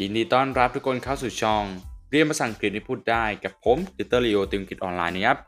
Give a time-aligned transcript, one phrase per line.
[0.00, 1.64] ยินดีต้อนรับทุกคนเข้าสู่ช่อง
[2.10, 5.38] เรียนภาษาอังกฤษที่พูดได้กับผมติวเตอร์ลีโอติมกิจออนไลน์นะครับ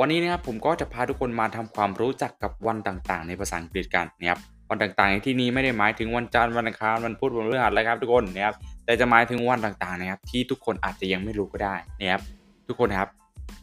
[0.00, 4.38] วันนี้นะครับผมก็จะพาทุกคนมาทำความรู้จักกับวันต่างๆ ในภาษาอังกฤษกันนะครับ
[4.70, 12.22] วันต่างๆในที่นี้ไม่ได้หมายถึงวันจันทร์วันอังคารวันพุธวันพฤหัสอะไรครับทุกคนนะครับแต่จะหมายถึงวันต่างๆนะครับที่ทุกคนอาจจะยังไม่รู้ก็ได้นะครับ
[12.68, 13.08] ทุกคนครับ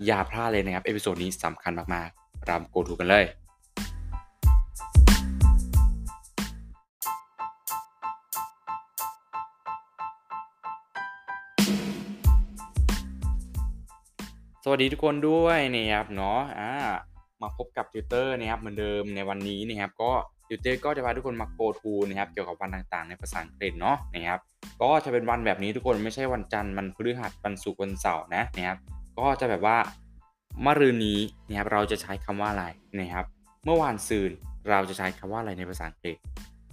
[0.05, 3.25] อย่าพลาดเลยนะครับ episode นี้สำคัญมากๆ let's go ดูกันเลย
[14.69, 16.71] สวัสดีทุกคนด้วยนะครับเนาะอ่า
[17.41, 20.11] มาพบกับติวเตอร์นะครับเหมือนเดิมในวันนี้นะครับก็
[20.47, 24.39] ติวเตอร์ก็จะพาทุกคนมา go through นะครับเกี่ยวกับวันต่างๆ ในภาษาอังกฤษเนาะนะครับ
[24.81, 28.77] ก็จะเป็นวันแบบนี้ทุกคนไม่ใช่วันจันทร์วันพฤหัสวันศุกร์วันเสาร์นะนะครับ
[29.19, 29.77] ก็จะแบบว่า
[30.65, 32.65] มะรืนนี้นะครับเราจะใช้คำว่าอะไร
[32.99, 33.25] นะครับ
[33.65, 34.31] เมื่อวานซืน
[34.69, 36.17] เราจะใช้คำว่าอะไรในภาษาอังกฤษ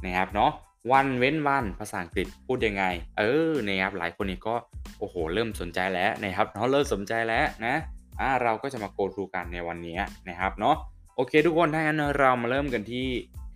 [0.04, 0.52] นะครับเนาะ
[0.92, 2.84] วันเว้นวันภาษาอังกฤษพูดยังไง
[3.18, 4.54] เออนะครับหลายคนนี่ก็
[4.98, 7.74] โอ้โหเริ่มสนใจแล้วนะครับเนาะเริ่มสนใจแล้วนะ
[8.20, 9.96] อ่าเราก็จะมาโกทูกันในวันนี้
[10.28, 10.76] นะครับเนาะ
[11.16, 13.06] โอเค ทุกคนถ้างั้นเรามาเริ่มกันที่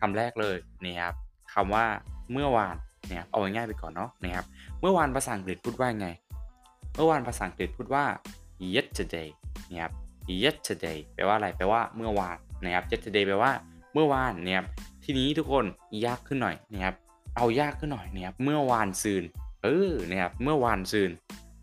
[0.00, 1.14] คำแรกเลยนะครับ
[1.54, 1.84] คำว่า
[2.32, 2.76] เมื่อวาน
[3.08, 4.46] เนี่ยเอาง่ายๆไปก่อนเนาะนะครับ
[4.80, 6.08] เมื่อวานภาษาอังกฤษพูดว่าไง
[6.94, 8.04] เมื่อวานภาษาอังกฤษพูดว่า
[8.74, 9.28] yesterday
[9.70, 9.92] นะครับ
[10.42, 13.52] yesterday แปลว่าอะไรแปลว่าเมื่อวานนะครับ yesterday แปลว่า
[13.94, 14.66] เมื่อวานนะครับ
[15.04, 15.64] ทีนี้ทุกคน
[16.06, 16.94] ยากขึ้นหน่อยนะครับ
[17.36, 19.24] เอายากขึ้นหน่อยนะครับเเมื่อวานซืน
[19.62, 21.10] เออนะครับเมื่อวานซืน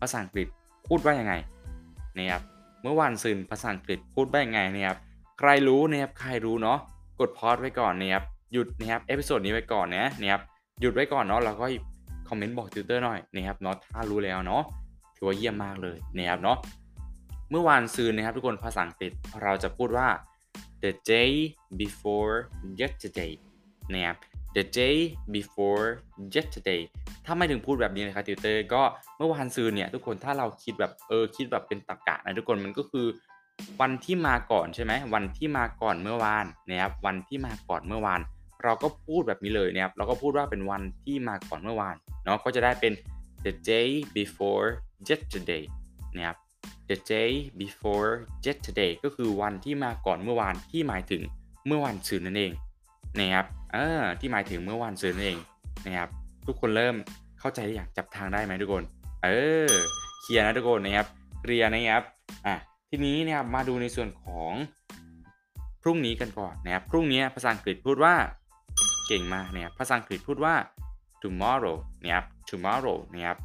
[0.00, 0.46] ภาษาอังกฤษ
[0.88, 1.34] พูดว่ายังไง
[2.16, 2.42] นะครับ
[2.86, 4.98] มื่อวานซืนภาษาอังกฤษพูดว่ายังไงนะครับ
[5.38, 6.78] ใครรู้นะครับใครรู้เนาะ
[7.20, 10.42] กด pause ไว้ก่อนนะครับหยุดนะครับ episode นี้ไว้ก่อนนะนะครับ
[10.80, 11.66] หยุดไว้ก่อนเนาะแล้วก็
[12.28, 14.62] คอมเมนต์บอกติวเตอร์หน่อยนะครับเนาะถ้ารู้แล้วเนาะ
[15.16, 16.58] ถือว่าเยี่ยมมากเลยนะครับเนาะ
[17.50, 19.12] เมื่อวานซืนนะครับทุกคนภาษาอังกฤษ
[19.42, 20.08] เราจะพูดว่า
[20.82, 21.32] the day
[21.80, 22.34] before
[22.80, 23.32] yesterday
[23.92, 24.16] นะครับ
[24.56, 24.98] the day
[25.34, 25.86] before
[26.34, 26.82] yesterday
[27.26, 28.82] ถ้าไม่ถึงพูดแบบนี้นะครับติวเตอร์ก็
[29.16, 33.06] เมื่อวานซืนเนี่ยทุกคนถ้าเราคิดแบบเออคิดแบบเป็นตรรกะนะทุกคนมันก็คือ
[33.80, 38.20] วันที่มาก่อนใช่ไหมวันที่มาก่อนเมื่อวานนะครับวันที่มาก่อนเมื่อวาน
[38.64, 42.92] เราก็พูดแบบนี้เลยนะครับเราก็พูดว่าเป็นวันที่มาก่อนเมื่อวานเนาะก็จะได้เป็น
[43.44, 44.66] the day before
[45.08, 45.64] yesterday
[46.14, 46.36] นะครับ
[46.88, 47.30] the day
[47.60, 48.10] before
[48.46, 51.22] yesterday ก็คือวันที่มาก่อนเมื่อวานที่หมายถึง
[51.66, 52.52] เมื่อวันซืนนั่นเอง
[53.18, 55.38] นะครับ เออที่หมายถึงเมื่อวันซืนนั่นเอง
[55.86, 56.08] นะครับ
[56.46, 56.96] ทุกคนเริ่ม
[57.40, 58.82] เข้าใจอย่างจับทางได้ไหมทุกคน
[59.24, 59.28] เอ
[59.68, 59.72] อ
[60.22, 61.06] เคลียร์นะทุกคนนะครับ
[61.40, 62.02] เคลียร์นะครับ
[62.46, 62.54] อะ
[62.90, 64.52] ทีนี้นะครับมาดูในส่วนของ
[65.82, 68.14] พรุ่งนี้กันก่อนนะครับพรุ่งนี้ภาษาอังกฤษพูดว่า
[69.06, 70.54] เก่งมากนะครับภาษาอังกฤษพูดว่า
[71.22, 73.38] tomorrow นะครับ tomorrow นะครับ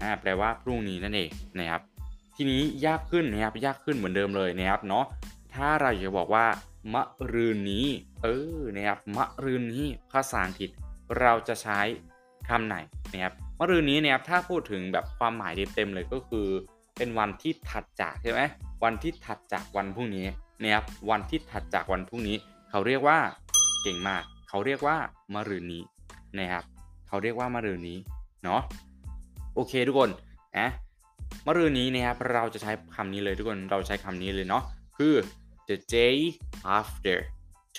[0.00, 1.80] อ่าแปลว่าพรุ่งนี้นั่นเองนะครับ
[2.36, 5.04] ทีนี้ยากขึ้นนะครับยากขึ้นเหมือนเดิมเลยนะครับเนาะ
[5.54, 6.46] ถ้าเราอยากจะบอกว่า
[6.92, 7.02] มะ
[7.32, 7.86] รืนนี้
[8.22, 8.26] เอ
[8.58, 10.70] อนะครับมะรืนนี้ภาษาอังกฤษ
[11.20, 11.80] เราจะใช้
[12.48, 12.76] คำไหน
[13.12, 16.46] นะครับมะรืนนี้นะครับถ้าพูดถึงแบบความหมายเต็มๆเลยก็คือ
[16.96, 18.40] เป็นวันที่ถัดจากใช่ไหม
[18.84, 20.26] วันที่ถัดจากวันพรุ่งนี้
[20.62, 22.36] นะครับวันที่ถัดจากวันพรุ่งนี้
[22.70, 23.18] เขาเรียกว่า
[23.82, 24.96] เก่งมาก เขาเรียกว่า
[25.34, 25.82] มะรืนนี้
[26.38, 26.64] นะครับ
[27.08, 27.98] เขาเรียกว่ามะรืนนี้
[28.44, 28.60] เนาะ
[29.54, 30.10] โอเคทุกคน
[30.58, 30.68] นะ
[31.46, 34.62] มะรืนนี้นะครับเราจะใช้คำนี้เลยทุกคนเราใช้คำนี้เลยเนาะ
[34.98, 35.14] คือ
[35.68, 36.16] the day
[36.78, 37.18] after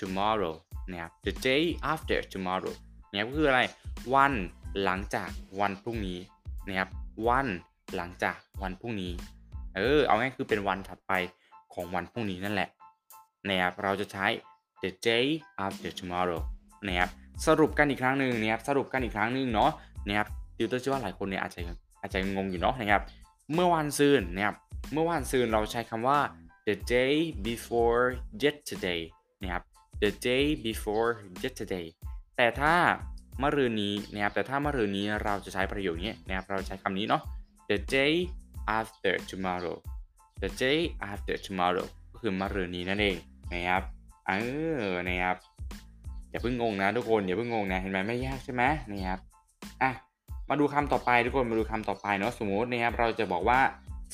[0.00, 0.54] tomorrow
[0.90, 2.74] นะครับ the day after tomorrow
[3.10, 3.60] เนี่ยก็คืออะไร
[4.14, 4.32] วัน
[4.84, 5.30] หลังจาก
[5.60, 6.18] วันพรุ่งนี้
[6.66, 6.88] นะครับ
[7.28, 7.46] วัน
[7.96, 9.12] หลังจากวันพรุ่งนี้
[9.76, 11.12] เออ เอาง่ายคือเป็นวันถัดไป
[11.74, 12.68] ของวันพรุ่งนี้นั่นแหละ
[13.48, 14.26] นะครับ เราจะใช้
[14.82, 15.26] the day
[15.64, 16.40] after tomorrow
[16.86, 17.10] นะครับ
[17.46, 19.70] สรุปกันอีกครั้งหนึ่งนะครับ สรุปกันอีกครั้งหนึ่งเนาะ
[20.06, 21.60] นะครับติวเตอร์เชื่อว่าหลายคนเนี่ยอาจจะ
[22.00, 23.02] อาจจะงงอยู่เนาะนะครับ
[23.54, 24.56] เมื่อวันซืนนะครับ
[24.92, 26.18] เมื่อวันซืนเราใช้คำว่า
[26.66, 27.14] the day
[27.48, 28.04] before
[28.42, 29.00] yesterday
[29.40, 29.62] นะครับ
[30.02, 31.10] the day before
[31.42, 31.86] yesterday
[32.36, 32.74] แต่ถ้า
[33.42, 37.22] มะรืนนี้นะครับแต่ถ้ามะรืนนี้เราจะใช้ประโยคนี้นะครับเราใช้คำนี้เนาะ
[37.70, 38.14] the day
[38.78, 39.76] after tomorrow
[40.42, 43.16] the day after tomorrow ก็คือมะรืนนี้นั่นเอง
[43.52, 43.82] นะครับ
[44.26, 44.32] เอ
[44.80, 45.36] อนะครับ
[46.30, 49.18] อย่าเพิ่งงงนะทุกคนอย่าเพิ่งงงนะเห็นไหมไม่ยากใช่ไหมนะครับ
[49.82, 49.90] อะ
[50.48, 53.60] มาดูคำต่อไปทุกคนมาดูคำต่อไปเนาะสมมตินะครับเราจะบอกว่า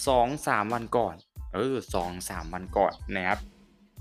[0.08, 1.14] 2-3 วันก่อน
[1.54, 3.38] เออสองสามวันก่อนนะครับ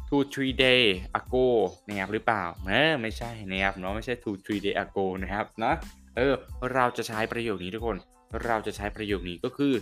[0.08, 0.84] two three day
[1.20, 1.46] ago
[1.88, 5.74] นะครับหรือเปล่าเออไม่ใช่นะครับเนาะไม่ใช่ two three day ago นะครับนะ
[6.16, 6.34] เออ
[6.74, 7.98] เราจะใช้ประโยคนี้ทุกคน
[8.46, 9.74] เราจะใช้ประโยคนี้ก็คือ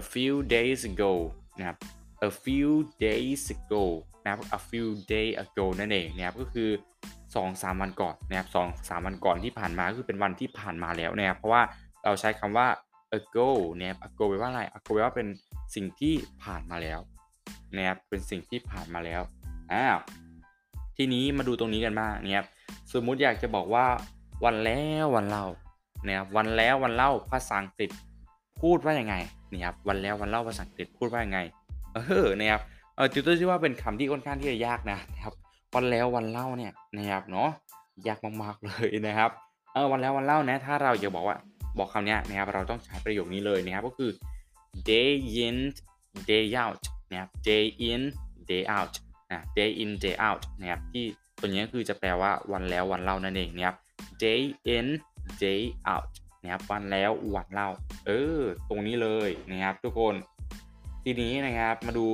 [0.00, 1.12] a few days ago
[1.58, 1.76] นะครับ
[2.28, 2.70] a few
[3.04, 3.84] days ago
[4.22, 6.70] นะครับ a few day ago นั่นเองนะครับก็คือ
[7.24, 11.62] 2-3วันก่อนนะครับ2-3วันก่อนที่ผ่านมาคือเป็นวันที่ผ่านมาแล้วนะครับเพราะว่า
[12.04, 12.68] เราใช้คำว่า
[13.16, 15.28] ago นะครับ ago แปลว่าอะไร ago แปลว่าเป็น
[15.74, 17.00] สิ่งที่ผ่านมาแล้ว
[17.76, 19.22] นะครับเป็นสิ่งที่ผ่านมาแล้ว
[19.72, 19.98] อ้าว
[20.96, 22.46] ทีนี้มาดูตรงนี้กันบ้างนะครับ
[22.92, 23.86] สมมุติอยากจะบอกว่า
[24.44, 25.46] วันแล้ววันเล่า
[26.06, 27.90] นะครับวันแล้ววันเล่าภาษาอังกฤษ
[28.62, 29.14] พูดว่ายังไง
[29.50, 31.40] นี่ครับวันแล้ววันเล่าภาษาอังกฤษพูดว่ายังไง
[31.94, 32.62] เออนะครับ
[32.96, 35.34] เออติวเตอร์คิดว่าเป็นคำที่ค่อนข้างที่จะยากนะนะครับ
[35.74, 37.48] วันแล้ววันเล่าเนี่ยนะครับเนาะ
[38.08, 39.30] ยากมากๆเลยนะครับ
[39.72, 41.36] เออวันแล้ววันเล่านะถ้าเราอยากบอกว่า
[41.78, 44.10] บอกคำนี้นะครับ เราต้องใช้ประโยคนี้เลยนะครับ ก็คือ
[44.88, 45.10] day
[45.44, 45.58] in
[46.30, 48.02] day out นะครับ day in
[48.50, 48.92] day out
[49.28, 51.04] นะ day in day out นะครับ ที่
[51.40, 53.76] ตัวนี้คือจะแปลว่าวันแล้ววันเล่านั่นเองนะครับ
[54.22, 54.42] day
[54.76, 54.86] in
[55.42, 56.10] day out
[56.42, 57.68] นะครับ วันแล้ววันเล่า
[58.06, 60.14] เออ ตรงนี้เลยนะครับ ทุกคน
[61.04, 62.06] ทีนี้นะครับ มาดู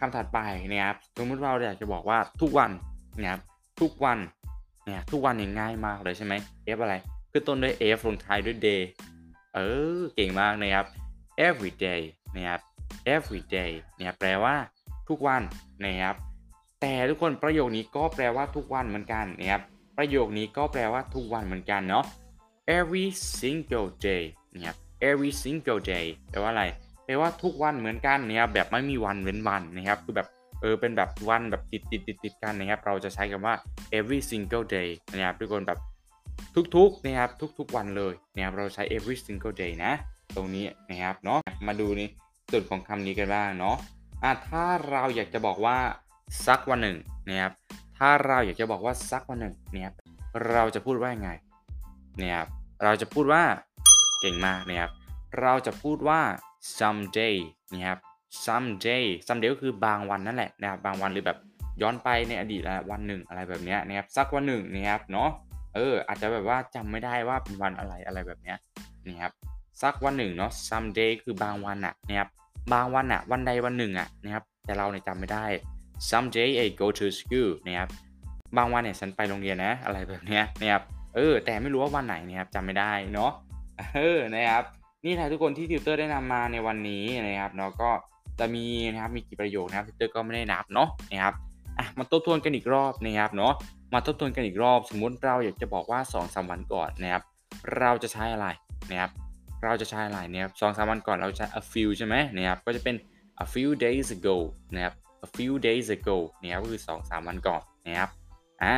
[0.00, 0.38] คำถัดไป
[0.70, 2.70] นะครับ สมมติเราอยากจะบอกว่าทุกวัน
[3.20, 3.40] นะครับ
[3.80, 4.18] ทุกวัน
[4.84, 6.34] เนี่ยทุกวันเนี่ยง่ายมากเลยใช่ไหม
[6.76, 6.94] F อะไร
[7.32, 8.82] ขึ้นต้นด้วย F ลงท้ายด้วย day
[9.54, 9.58] เอ
[9.98, 10.86] อ เก่งมากนะครับ
[11.46, 12.02] every day
[12.34, 12.60] นะครับ
[13.14, 14.54] every day เนี่ยแปลว่า
[15.08, 15.42] ทุกวัน
[15.84, 16.16] นะครับ
[16.80, 19.62] แต่ทุกคนประโยคนี้ก็แปลว่าทุกวันเหมือนกันนะครับ
[19.98, 22.04] ประโยคนี้ก็แปลว่าทุกวันเหมือนกันเนาะ
[22.76, 23.06] every
[23.38, 24.76] single day นะครับ
[25.08, 26.64] every single day แปลว่าอะไร
[27.04, 30.28] แปลว่าทุกวันเหมือนกันนะครับ แบบไม่มีวันเว้นวันนะครับ คือแบบ
[30.60, 33.54] เออเป็นแบบวันแบบติดติดติดติดกันนะครับ เราจะใช้คำว่า
[33.98, 35.78] every single day นะครับทุกคนแบบ
[36.76, 39.92] ทุกๆนะครับทุกๆวันเลยนะครับเราใช้ every single day นะ
[40.36, 42.00] ตรงนี้นะครับเนาะมาดูใน
[42.50, 43.76] ส่วนของคำนี้กันบ้างเนาะ
[44.22, 45.78] อะถ้าเราอยากจะบอกว่า
[46.46, 46.98] สักวันหนึ่ง
[47.28, 47.52] นะครับ
[47.98, 49.94] ถ้าเราอยากจะบอกว่าสักวันหนึ่งนะครับ
[50.52, 51.30] เราจะพูดว่ายังไง
[52.20, 52.48] นะครับ
[52.84, 53.42] เราจะพูดว่า
[54.20, 54.90] เก่งมากนะครับ
[55.40, 56.20] เราจะพูดว่า
[56.78, 57.36] someday
[57.72, 57.98] นะครับ
[58.44, 61.38] someday someday ก็คือบางวันนั่นแหละนะครับบางวันหรือแบบ
[61.82, 65.30] ย้อนไปในอดีตวันหนึ่งอะไรแบบนี้นะครับสักวันหนึ่งนะครับเนาะ
[65.74, 68.58] เออ อาจจะแบบว่าจำไม่ได้ว่าเป็นวันอะไรอะไรแบบเนี้ย
[69.06, 69.32] นะครับ
[69.82, 72.28] สักวันหนึ่งเนาะ someday คือบางวันอะนะครับ
[72.72, 75.44] บางวันอะวันใดวันหนึ่งอะนะครับแต่เราเนี่ยจำไม่ได้
[76.10, 77.88] someday I go to school นะครับ
[78.56, 80.82] บางวันเนี่ยฉันไปโรงเรียนนะ อะไรแบบเนี้ยนะครับ
[81.14, 83.30] เออ แต่ไม่รู้ว่าวันไหนนะครับจำไม่ได้เนาะ
[83.94, 84.64] เออนะครับ
[85.04, 87.90] นี่แหละทุกคนที่ติวเตอร์ได้นำมาในวันนี้นะครับเนาะก็
[88.38, 91.34] จะมีนะครับมีกี่ประโยคนะครับติวเตอร์ก็ไม่ได้นับเนาะนะครับ
[91.78, 93.52] อะมาทบทวนกันอีกรอบนะครับเนาะ
[93.92, 97.22] มาทบทวนกันอีกรอบ สมมุติเราอยากจะบอกว่า2อสวันก่อนนะครับ
[97.78, 98.46] เราจะใช้อะไร
[98.90, 99.10] นะครับ
[99.64, 102.96] เราจะใช้อะไรนะครับสองสามวันก่อนเราใช้ a few ใช่ไหมนะครับก็จะเป็น
[103.44, 104.36] a few days ago
[104.74, 104.94] นะครับ
[105.26, 108.10] a few days ago นะครับก็คือ2อสวันก่อนนะครับ
[108.62, 108.74] อ่า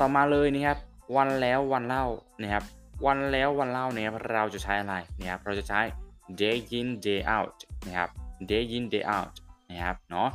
[0.00, 0.78] ต่อมาเลยนะครับ
[1.16, 2.04] วันแล้ววันเล่า
[2.42, 2.64] นะครับ
[3.06, 5.80] วันแล้ววันเล่าเนี่ยเราจะใช้อะไรนะครับเราจะใช้
[6.40, 8.10] day in day out นะครับ
[8.50, 9.34] day in day out
[9.70, 10.28] นะครับเนาะ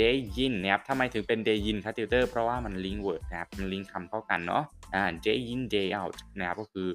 [0.00, 4.64] day in นะครับทำไมถึงเป็น day in ครับติวเตอร์เพราะว่ามัน link word นะครับมัน link คำเข้ากันเนาะ
[4.94, 6.88] อ่า day in day out นะครับก็คือ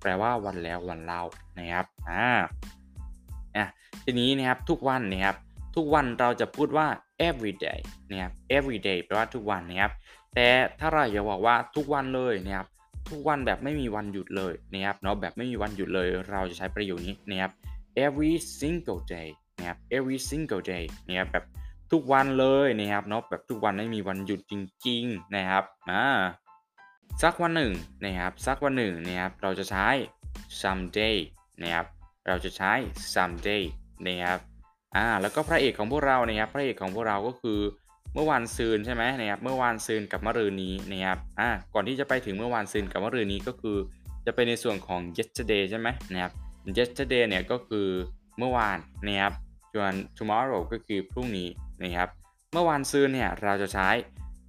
[0.00, 1.22] แปลว่าวันแล้ววันเล่า
[1.58, 2.26] นะครับอ่า
[3.56, 3.66] อะ
[4.04, 5.36] ทีนี้นะครับทุกวันนะครับ
[5.76, 6.86] ทุกวันเราจะพูดว่า
[7.28, 7.80] every day
[8.10, 9.92] นะครับ every day แปลว่าทุกวันนะครับ
[10.34, 10.48] แต่
[10.80, 12.66] ถ้าเราอยากบอกว่าทุกวันเลยนะครับ
[13.10, 17.52] ทุกวันแบบไม่มีวันหยุดเลยนะครับเนาะแบบไม่มีวันหยุดเลย เราจะใช้ประโยคนี้นะครับ
[18.04, 19.28] every single day
[19.62, 21.44] นะครับ every single day นะครับแบบ
[21.92, 24.54] ทุกวันเลยนะครับเนาะแบบทุกวันไม่มีวันหยุดจ
[24.86, 26.04] ริง ๆ นะครับอ่า
[27.22, 27.72] สักวันหนึ่ง
[28.04, 29.88] นะครับสักวันหนึ่งนะครับเราจะใช้
[30.60, 31.16] someday
[31.62, 31.86] นะครับ
[32.28, 32.72] เราจะใช้
[33.14, 33.62] someday
[34.06, 34.38] นะครับ
[34.96, 37.60] อ่าแล้วก็พระเอกของพวกเรานะครับพระเอกของพวกเราก็คือ
[38.14, 43.76] เมื่อวานซืนใช่ไหมนะครับเมื่อวานซืนกับมะรืนนี้นะครับอ่าก่อนที่จะไปถึงเมื่อวานซืนกับมะรืนนี้ก็คือ
[44.26, 46.32] จะเป็นในส่วนของ yesterday ใช่ไหมนะครับ
[46.76, 47.86] yesterday เนี่ยก็คือ
[48.38, 49.32] เมื่อวานนะครับ
[49.80, 51.48] วน tomorrow ก็คือพรุ่งนี้
[51.82, 52.08] นะครับ
[52.52, 53.88] เมื่อวานซืนเนี่ยเราจะใช้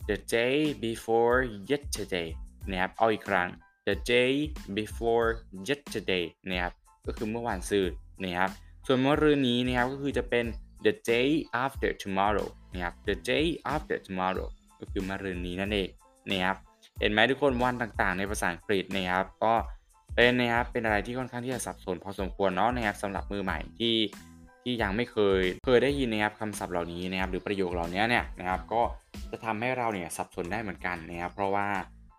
[0.10, 1.38] the day before
[1.70, 2.30] yesterday
[2.70, 3.48] นะครับ เอาอีกครั้ง
[3.88, 4.34] the day
[4.78, 5.28] before
[5.68, 6.74] yesterday นะครับ
[7.06, 7.92] ก็คือเมื่อวานซืน
[8.24, 8.52] นะครับ
[8.88, 10.46] ส่วนเมื่อรืนนี้นะครับก็คือจะเป็น
[10.86, 11.30] the day
[11.64, 14.50] after tomorrow นะครับ the day after tomorrow
[14.80, 15.90] ก็คือมะรืนนี้นั่นเอง
[16.30, 16.58] นะครับ
[17.00, 19.54] เห็นไหมทุกคนวันต่างๆ ในภาษาอังกฤษนะครับก็
[20.16, 23.96] เป็นนะครับเป็นอะไรที่ค่อนข้างที่จะสับสนพอสมควรเนาะนะครับสำหรับมือใหม่ที่
[24.64, 28.82] ที่ยังไม่เคยเคยได้ยินนะครับคำศัพท์เหล่านี้นะครับหรือประโยคเหล่านี้เนี่ยนะครับก็
[29.32, 31.68] จะทำให้เราเนี่ยสับสนได้เหมือนกันนะครับเพราะว่า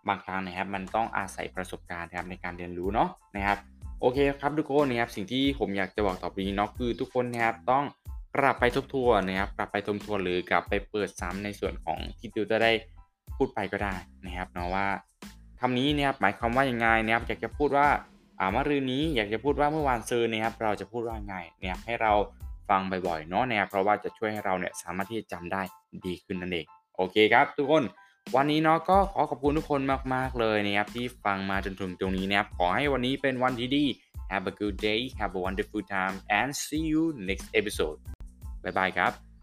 [0.07, 3.57] บางครั้งนะครับมันต้องอาศัยประสบการณ์นะครับในการเรียนรู้เนาะนะครับ
[4.01, 7.83] โอเคครับทุกคนนะครับสิ่งที่ผมอยากจะบอกต่อไปนี้เนาะคือทุกคนนะครับต้อง
[8.37, 12.71] กลับไปทบทวนนะครับกลับไปทบทวนหรือกลับไปเปิดซ้ำในส่วนของที่ติวจะได้
[13.35, 14.87] พูดไปก็ได้นะครับเนาะว่า
[15.59, 17.87] คำนี้นะครับหมายความว่ายังไงนะครับอยากจะพูดว่า
[18.39, 22.13] อาเมื่อรืนนี้อยากจะพูดว่าเมื่อวานซืนนะครับเราจะพูดว่าไงเนี่ยให้เรา
[22.69, 25.61] ฟังบ่อยๆเนาะนะครับเพราะว่าจะช่วยให้เราเนี่ยสามารถที่จะจำได้
[26.05, 26.65] ดีขึ้นนั่นเอง
[26.95, 27.83] โอเคครับทุกคน
[28.35, 29.81] วันนี้เนาะก็ขอขอบคุณทุกคน
[30.13, 33.85] มากๆเลยนะครับที่ฟังมาจนถึงตรงนี้นะครับขอให้วันนี้เป็นวันที่ดี
[34.31, 37.97] Have a good day have a wonderful time and see you next episode
[38.63, 39.34] บ๊ายบายครับ